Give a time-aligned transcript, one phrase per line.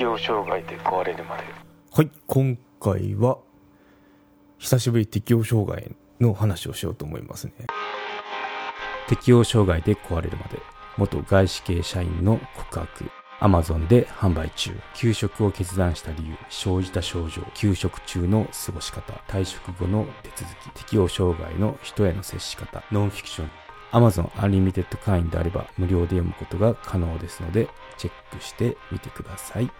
[0.00, 1.42] 適応障害で壊れるまで。
[1.92, 3.36] はい今回は
[4.56, 7.52] 久しぶり適応障害の話をしようと思いますね。
[9.08, 10.58] 適応障害で壊れるまで
[10.96, 13.10] 元外資系社員の告白。
[13.40, 14.70] アマゾンで販売中。
[14.94, 16.34] 休職を決断した理由。
[16.48, 17.42] 生じた症状。
[17.52, 19.12] 休職中の過ごし方。
[19.28, 20.70] 退職後の手続き。
[20.80, 22.82] 適応障害の人への接し方。
[22.90, 23.50] ノンフィクション
[23.92, 29.70] Amazon Unlimited 会員であれば無料で読むことが可能ですのでチェックしてみてください。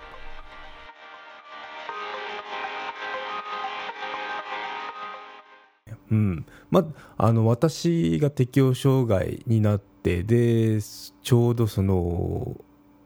[6.10, 6.46] うん。
[6.70, 6.84] ま
[7.18, 12.56] あの私が適応障害になってでちょうどその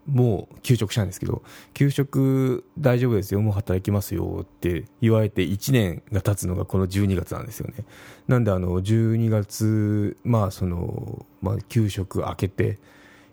[0.07, 7.85] もう休職したんですけど休職大丈夫ですよもう働きますよって言われて1年が経つのがこの12月なんですよね。
[8.29, 12.79] なんであの12月まあその、まあ、休職明けて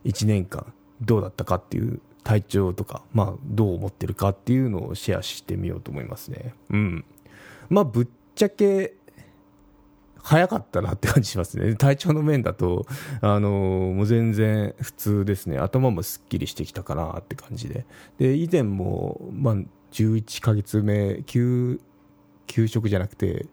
[0.05, 6.53] 1年間どうだったかっていう体調とか、まあ、どう思ってるかっていうのをシェアしてみようと思いますね。
[6.69, 7.05] うん。
[7.69, 8.93] まあぶっちゃけ
[10.23, 11.75] 早かったなって感じしますね。
[11.77, 12.85] 体調の面だと、
[13.21, 15.57] あのもう全然普通ですね。
[15.57, 17.85] 頭もすっきりしてきたかなって感じで。
[18.17, 19.55] で、以前も、まあ、
[19.91, 21.79] 11ヶ月目、休、
[22.47, 23.47] 休職じゃなくて、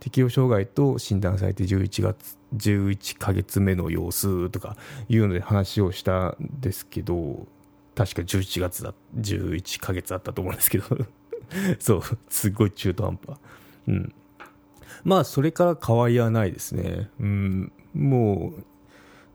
[0.00, 4.76] 適応障害と診断されて11月、11ヶ月目の様子とか
[5.08, 7.46] いうので話をしたんですけど、
[7.94, 10.86] 確か11月だ、11ヶ月だったと思うんですけど、
[11.78, 13.38] そう、すごい中途半端。
[13.88, 14.14] うん。
[15.04, 18.64] まあそれから変わりはないですね、うん、もう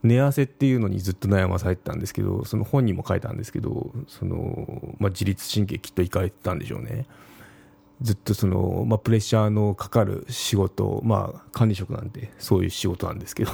[0.04, 7.06] 寝汗っていうのにずっと悩まされてたんですけどその本にも書いたんですけどその、まあ、自律神経きっといかれてたんでしょうね。
[8.02, 13.52] ずっとその、まあ、プレッシャーのかかる仕事、まあ、管理職なんでそういう仕事なんですけど。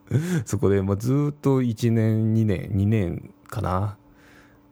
[0.46, 3.98] そこで、まあ、ずっと1年2年2年かな。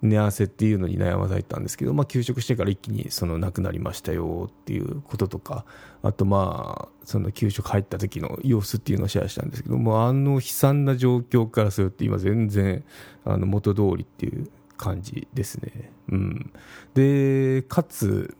[0.03, 5.65] 寝汗っていうのに悩まされたんですけど、まあ、休職してから一気にその亡くなりましたよっていうこととか
[6.03, 12.84] あとまあその休職入った時の様子っていうのをシェアしたんですけどもあの悲惨な状況からすると今全然
[13.25, 15.93] あの元通りっていう感じですね。
[16.09, 16.53] うん、
[16.94, 18.34] でかつ、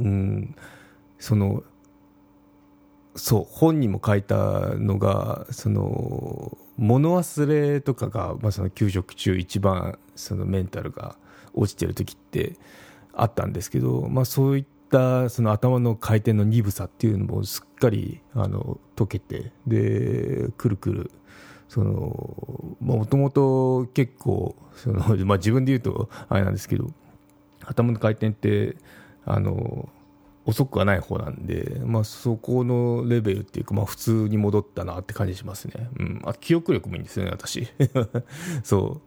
[0.00, 0.56] うん、
[1.20, 1.62] その
[3.14, 11.16] そう本にも書いたのがその物忘れとかが、まあ、その給食中一番そのメンタルが
[11.54, 12.56] 落ちてる時って
[13.12, 21.10] あったんですけど、まあ、そういったその頭の回転の鈍さっていうのもすっかりあの解けてでくるくる
[21.76, 26.90] もともと結構その、まあ、自分で言うとあれなんですけど
[27.64, 28.76] 頭の回転って
[29.24, 29.88] あの
[30.46, 35.88] 遅くはない方なんで、まあ、そこのレベルっていうか、まあ、普通に戻ったなって感じしますね。
[35.98, 37.66] うん、あ記憶力もいいんですよね、私。
[38.62, 39.00] そ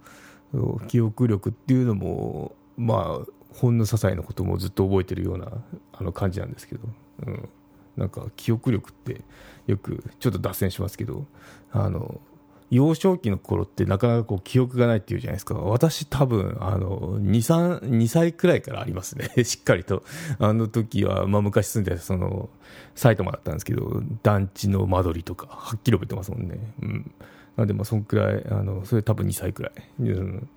[0.54, 0.88] う。
[0.88, 5.52] 記憶力っていうのも、まあ、ほんの些細なこともずっと覚えてるような
[5.94, 6.82] あの感じなんですけど、
[7.26, 7.50] うん、
[7.98, 9.22] なんか記憶力って
[9.66, 11.26] よくちょっと脱線しますけど
[11.72, 12.22] あの
[12.70, 15.56] 幼少期の頃ってなかなかこう記憶がないっていうじゃないですか。
[15.56, 19.32] 私多分、あの、2、3、2歳くらいからありますね。
[19.46, 20.04] しっかりと。
[20.40, 22.50] あの時は、まあ昔住んでた、その、
[22.96, 26.74] 埼玉だったんですけど、団地の間取りとか、はっきり覚えてますもんね。
[26.82, 27.12] うん。
[27.56, 29.74] なんで、まあそんくらい、あの、それ多分2歳くらい。
[30.02, 30.50] うん。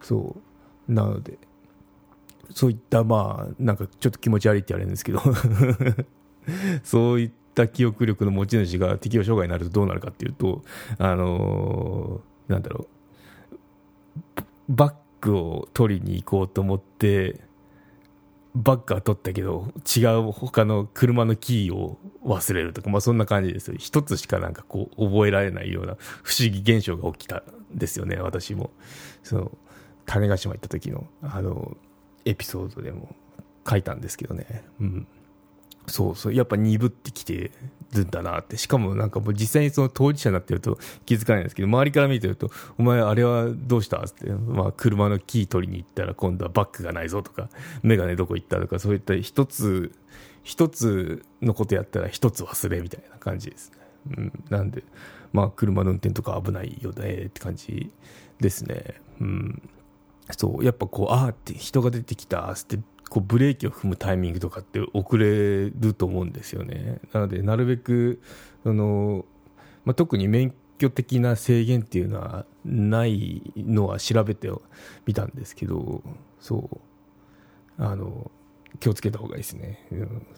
[0.00, 0.36] そ
[0.88, 0.92] う。
[0.92, 1.38] なので、
[2.54, 5.20] そういった、まあ、なんかちょっと気持ち悪いって言われるんですけど
[6.82, 10.62] そういったった記憶力の持ち主が適応障害になるとどうなるかっていうと、
[10.98, 12.86] あのー、なんだろ
[14.38, 14.38] う、
[14.68, 17.40] バッグを取りに行こうと思って、
[18.54, 23.76] バッグは取ったけど、違う他の車のキーを忘れるとか、まあそんな感じですよ。
[23.78, 27.42] 一つしかなんかこう覚えられないような不思議現象が起きたん
[27.74, 28.70] ですよね、私も。
[29.22, 29.52] その、
[30.06, 31.76] 種子島行った時の、あの、
[32.24, 33.14] エピソードでも
[33.68, 34.64] 書いたんですけどね。
[34.80, 35.06] うん。
[35.88, 37.50] そうそう、やっぱ鈍ってきて
[37.92, 38.56] るんだなって。
[38.56, 43.98] しかもなんかもう実際にその当事者になってると気づかないんですけど、周りから見てると、お前あれはどうした？
[43.98, 47.48] って、まあ車のキー取りに行ったら今度はバッグがないぞとか、
[47.82, 49.92] メガネどこ行ったとか、そういった一つ、
[50.42, 53.78] 一つのことやったら一つ忘れみたいな感じですね。
[54.16, 54.84] うん、なんで、
[55.32, 57.90] まあ車の運転とか危ないよねって感じ
[58.40, 59.00] ですね。
[59.20, 59.62] うん。
[60.36, 67.00] そう、やっぱこう、ああって人が出てきたってこうブレーキを踏むタイミングとかって遅れると思うんですよね。
[67.12, 68.20] なので、なるべく、
[68.64, 69.24] あの、
[69.84, 74.50] まあ、特に免許的な制限っていうのはないのは調べて
[75.06, 76.02] みたんですけど、
[76.40, 76.68] そ
[77.78, 78.30] う、あの、
[78.80, 79.86] 気をつけた方がいいですね。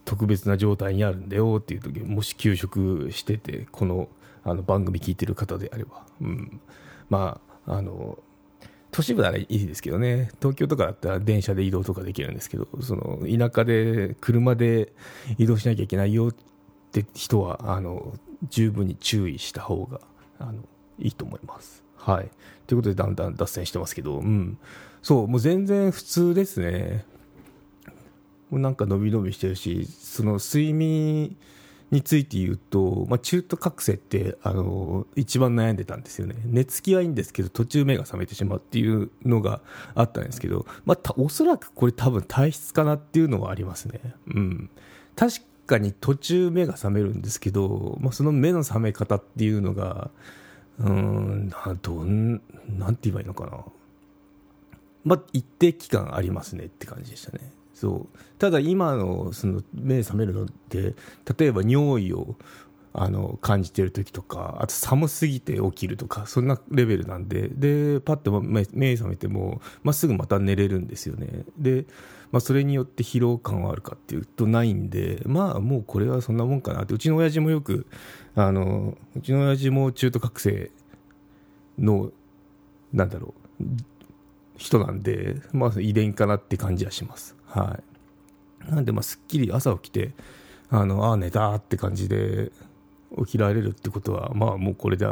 [0.05, 4.09] 特別な状態にあるんだよっていう時、もし休職してて、この
[4.45, 6.61] あの番組聞いてる方であれば、うん、
[7.09, 8.19] まあ、あの、
[8.91, 14.93] 都市部ならいいですけどね、東京とかだったら電車で移動とかできるんですけど、その田舎で車で
[15.39, 16.35] 移動しなきゃいけないよっ
[16.93, 18.15] て人は、あの
[18.49, 20.01] 十分に注意した方が
[20.39, 20.55] あの
[20.99, 21.83] いいと思います。
[21.97, 22.31] はい。
[22.67, 24.59] ということで、だんだん脱線してますけど、うん。
[25.03, 27.05] そう、もう全然普通ですね。
[28.51, 31.37] なんか伸び伸びしてるし、その睡眠
[31.91, 39.61] について言うと、まあ、中途覚醒ってあの一番悩んでたんですよね、寝つきはいいんですけど、途中目が覚めてしまうっていうのが
[39.95, 44.01] あったんですけど、まあ、おそらくこれ、多分体質かなっていうのはありますね。
[44.29, 44.71] うん、
[45.17, 50.11] 確かに途中目が覚めるんですけど、まあ、その目の覚め方っていうのが、
[50.79, 51.51] うん、
[51.83, 52.41] どん
[52.79, 53.65] なんて言えばいいのかな、
[55.05, 57.53] まあ、一定期間ありますねって感じでしたね。
[57.81, 58.19] そう。
[58.39, 60.95] ただ今のその目覚めるのって
[61.39, 62.37] 例えば尿意を
[62.93, 71.45] あの感じている時とかあと寒すぎて起きるとかそんなレベルなんででパッと目覚めても、まあ、すぐまた寝れるんですよね。
[71.57, 71.87] で、
[72.33, 76.93] まあ、それによって疲労感はあるかっていうとないんでまあもうこれはそんなもんかなって。
[76.93, 77.87] うちの親父もよく
[78.35, 80.71] あのうちの親父も中途覚醒
[81.79, 82.11] の
[82.93, 83.65] なんだろう
[84.59, 87.40] 人なんで、まあ、遺伝かなって感じはします。
[87.51, 87.79] は
[88.69, 88.71] い。
[88.71, 90.13] なんで、まあ、すっきり朝起きて、
[90.71, 92.53] あの、ああ、寝たって感じで
[93.19, 95.07] 起きられるってことは、まあ、もうこれで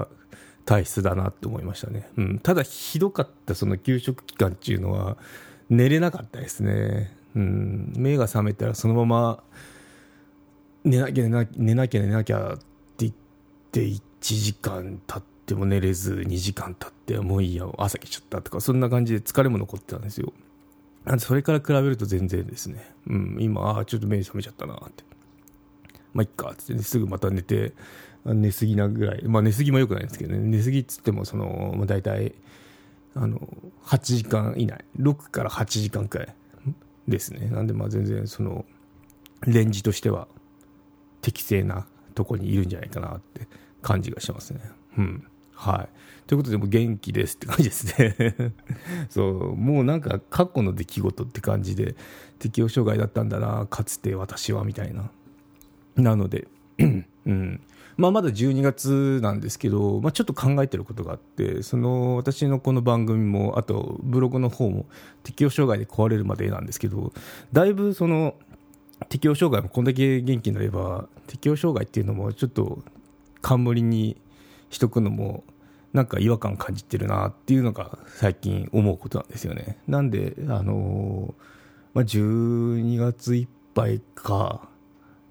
[0.64, 2.08] 体質だなって思いましたね。
[2.16, 2.38] うん。
[2.38, 5.16] ただ、ひどかったその給食期間っていうのは、
[5.70, 7.14] 寝れなかったですね。
[7.34, 7.92] うん。
[7.96, 9.42] 目が覚めたらそのまま、
[10.84, 11.28] 寝なきゃ寝
[11.74, 12.64] なきゃ寝なきゃって
[12.98, 13.12] 言っ
[13.72, 20.32] て1時間経っても寝れず2時間経ってもういいや朝来ちゃったとかそんな感じで疲れも残ってたんですよ
[21.18, 25.04] それから比べると全然ですね、うん、今、ああ、ちょっと目覚めちゃったなって。
[26.12, 27.72] まあ、いっか、つって、ね、すぐまた寝て、
[28.24, 32.34] 寝すぎなぐらい、まあ寝すぎもよくないんですけどね、寝すぎっつっても、その、まあ、大体、
[33.14, 33.40] あの、
[33.84, 36.34] 8時間以内、6から8時間くらい
[37.06, 37.48] ですね。
[37.48, 38.64] なんで、まあ全然、その、
[39.46, 40.28] レンジとしては
[41.22, 43.46] 適正なとこにいるんじゃないかなって
[43.82, 44.60] 感じがしますね。
[44.98, 45.26] うん。
[45.58, 45.88] はい。
[46.28, 48.14] ということで、も元気ですって感じですね
[49.10, 51.96] そう、もうなんか過去の出来事って感じで、
[52.38, 55.10] 適応障害だったんだな、かつて私はみたいな。
[55.96, 56.46] なので、
[56.78, 57.60] うん。
[57.96, 64.86] まあ、まだ12月なんですけど、まあ、ちょっと考えてることがあってその私のこの番組もあとブログの方も
[65.24, 67.12] 適応障害で壊れるまでなんですけど
[67.52, 68.36] だいぶその
[69.08, 72.84] 適応障害もこんだけ元気になれば適応障害っていうのもちょっと
[73.42, 74.16] 冠に
[74.70, 75.44] しとくのも
[75.92, 79.78] なんか違和感感じてるなっていうのが最近思うことなんですよね。
[79.86, 81.34] なんで、あの
[81.94, 84.68] まあ、12月いっぱいか、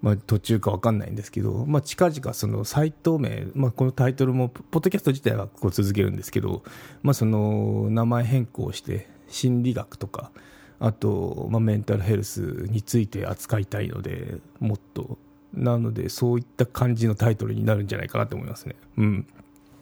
[0.01, 6.63] まあ、途中か分かんないんですけど、まあ、近々そのサイト名、まあ、このタイトルもポッドキャスト自体はこう続けるんですけど、
[7.04, 10.31] まあ、その名前変更して心理学とか
[10.80, 15.18] あと、まあ、メンタルヘルスについて扱いたいのでもっと
[15.53, 18.75] なのでそういった感じのタイトルになるんじゃないかなと思いますね。
[18.97, 19.27] うん、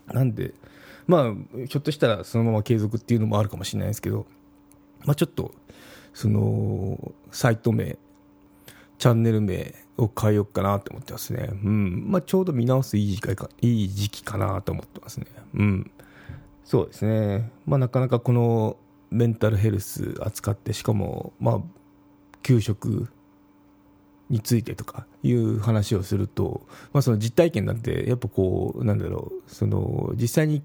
[0.07, 0.53] なんで、
[1.07, 1.33] まあ、
[1.67, 4.25] ひょっとしたらそのまま継続っていうのもあるかもしれないですけど、
[5.06, 5.53] まあ、ちょっと
[6.13, 7.97] そのサイト名
[8.97, 11.50] チャンネル名を変えようかなと思ってますね。
[11.51, 15.27] うんまあ、ちょうど見直すいい時期かいい時期かなと思ってますね。
[15.53, 15.91] うん、
[16.63, 18.78] そうですね、まあ、なかなかこの
[19.11, 21.61] メンタルヘルス扱ってしかも、まあ、
[22.42, 23.09] 給食
[24.29, 26.61] についてとかいう話をすると、
[26.94, 30.63] まあ、その実体験なんてやっぱこうなんだろうその実際に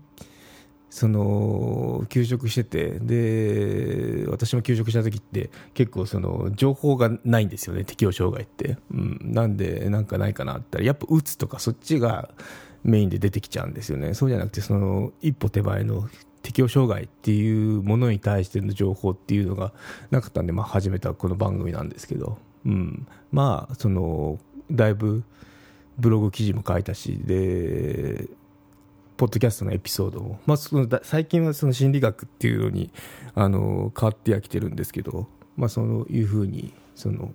[0.90, 12.30] その休職しててで私も休職した時って結構その情報がないんですよね適応障害って、うん、なんでなんかないかなって言ったらやっぱうつとかそっちが
[12.82, 14.14] メインで出てきちゃうんですよね。
[14.14, 16.08] そうじゃなくてその一歩手前の
[16.42, 19.72] 適応障害っていうものに対しての情報っていうのが
[20.10, 22.38] なかったんで、まあ、始めたこの番組なんですけど。
[22.64, 24.38] うん、まあその
[24.70, 25.24] だいぶ
[25.98, 28.28] ブログ記事も書いたしで
[29.16, 32.90] ポッドキャストのエピソードも、まあ、その最近はその心理学っていうのに
[33.34, 37.34] あの変わってはきてるんですけど、まあ、そういうふうにその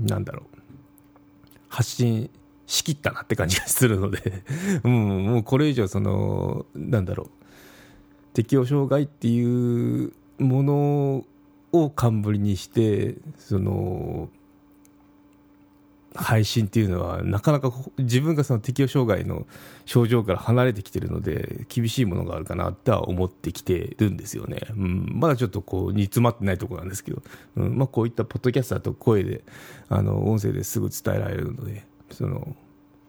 [0.00, 0.58] なんだろう。
[1.68, 2.28] 発信
[2.66, 4.42] しきったなって感じがするので。
[4.84, 7.28] うん、もうこれ以上そのなんだろう。
[8.34, 11.24] 適応障害っていうもの
[11.72, 14.28] を冠にしてその
[16.14, 19.46] 配信っていうのはなかなか自分がその適応障害の
[19.84, 27.22] 症状から離れてきてるので厳しいものがあるかなとは思ってきてるんですよね、うん、まだちょっとこう煮詰まってないところなんですけど、
[27.56, 27.78] うん。
[27.78, 29.42] まあ、こういったポッドキャスターと声で
[29.88, 32.56] あの音声ですぐ伝えられるのでその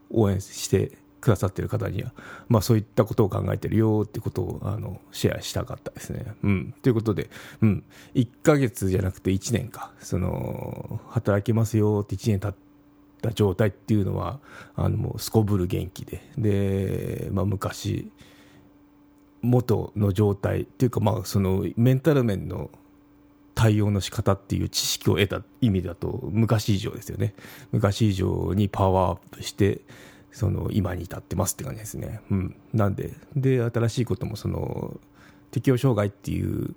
[0.09, 2.11] 応援してくださってる方には、
[2.49, 6.25] まあ、そういったことを考えてるよってことをあのシェアしたかったですね。
[6.43, 7.29] うん、ということで、
[7.61, 7.83] うん、
[8.13, 9.91] 1ヶ月じゃなくて1年か。
[10.01, 12.62] その働けますよって1年経って
[13.23, 14.39] た状態っていうのは
[14.75, 18.11] あのもうすこぶる元気でで、まあ、昔
[19.41, 22.69] 元の状態っていうか、まあ、そのメンタル面の
[23.55, 27.35] 対応の仕方っていう知識を得た意味だと昔以上ですよね。
[27.71, 29.81] 昔以上にパワーアップして
[30.31, 34.99] その今に至ってますって感じですね、うん、なんでで新しいこともその
[35.51, 36.73] 適応障害っていう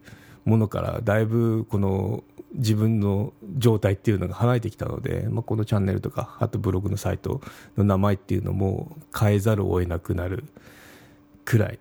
[0.46, 2.24] ものからだいぶこの
[2.54, 7.42] 自分の状態っていうのが離れてきたので、まあ、このチャンネルとかあとブログのサイト
[7.76, 10.44] の名前っていうのも変えざるを得なくなる
[11.44, 11.78] くらい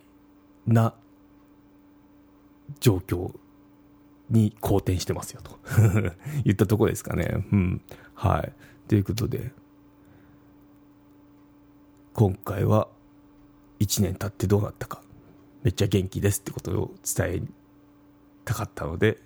[0.66, 0.94] な
[2.80, 3.32] 状況
[4.30, 5.58] に好転してますよと
[6.44, 7.46] 言ったとこですかね。
[7.52, 7.80] うん。
[8.14, 8.52] はい。
[8.88, 9.52] ということで、
[12.12, 12.88] 今回は
[13.78, 15.00] 1年経ってどうなったか、
[15.62, 17.42] めっちゃ元気ですってことを伝え
[18.46, 19.18] たかったので、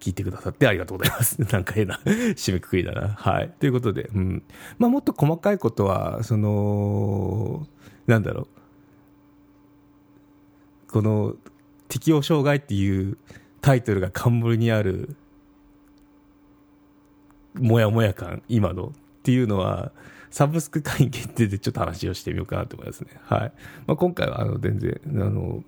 [0.00, 1.40] 聞いてくださってありがとうございます。
[1.52, 3.08] なんか変な締めくくりだな。
[3.10, 3.54] はい。
[3.60, 4.42] ということで、うん。
[4.78, 7.66] まあもっと細かいことは、その、
[8.06, 8.48] なんだろう。
[10.90, 11.36] この
[11.88, 13.18] 適応障害っていう
[13.60, 15.16] タイトルが冠にある
[17.54, 18.92] もやもや感今のっ
[19.22, 19.90] ていうのは
[20.30, 23.10] サブスク会員限定でちょっと話をしてみようかなと思いますね。
[23.22, 23.52] はい。
[23.86, 25.64] まあ、今回はあの全然、あの、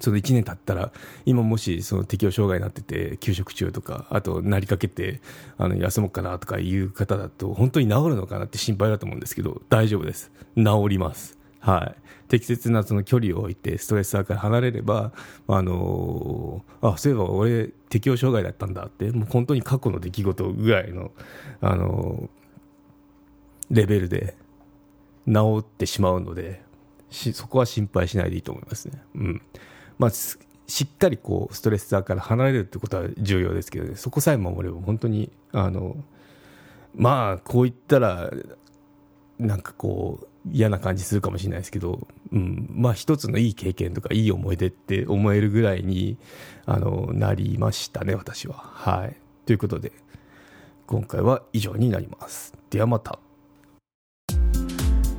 [0.00, 0.92] その1年経ったら、
[1.24, 5.20] 今もしその適応障害になってて、休職中とか、あとなりかけて、
[5.58, 10.30] あの、休もうかなとかいう方だと、本当に治るのかなって心配だと思うんですけど、大丈夫です。
[10.56, 11.38] 治ります。
[11.60, 12.28] はい。
[12.28, 15.12] 適切なその距離を置いてストレスサーから離れれば、
[15.46, 21.10] あのー、あ、そういえば俺適応障害だったんだって、もう本当に過去の出来事ぐらいの、
[21.60, 24.36] あのー、レベルで
[25.26, 26.62] 治ってしまうので、
[27.10, 29.02] そこは心配しないでいいと思いますね。
[29.14, 29.42] うん。
[29.98, 30.36] まあ、し
[30.84, 35.96] っかりこう、ストレスサーから離れるってことは重要ですけどね、そこさえ守れば本当に、あの、
[36.94, 38.30] まあ、こう言ったら、
[39.38, 46.18] なんかこう、嫌な感じするかもしれないですけど、うん、まあ一つのいい経験とかいい思い出って思えるぐらいに、
[46.66, 48.54] あの、なりましたね、私は。
[48.56, 49.16] はい。
[49.46, 49.92] ということで、
[50.86, 52.54] 今回は以上になります。
[52.70, 53.18] ではまた。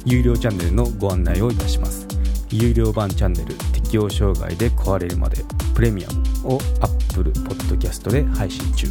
[0.06, 2.08] 有料チャンネルのご案内をいたします。
[2.52, 3.56] 有料版チャンネル
[3.96, 6.10] 業障害で壊れるまでプレミア
[6.44, 8.88] ムを Apple Podcast で配信中。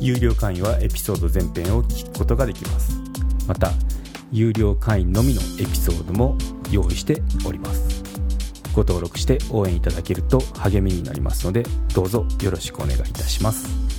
[0.00, 2.98] 有料会員はエピソード全編を聞くことができます。
[3.46, 3.70] また、
[4.32, 6.38] 有料会員のみのエピソードも
[6.70, 8.02] 用意しております
[8.72, 11.64] ご登録して応援いただけると励みになりますので
[11.94, 13.89] どうぞよろしくお願いいたします